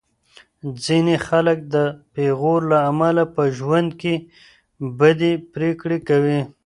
ځینې 0.85 1.15
خلک 1.27 1.57
د 1.73 1.75
پېغور 2.13 2.61
له 2.71 2.79
امله 2.91 3.23
په 3.35 3.43
ژوند 3.57 3.89
کې 4.01 4.15
بدې 4.99 5.33
پرېکړې 5.53 5.97
کوي. 6.07 6.41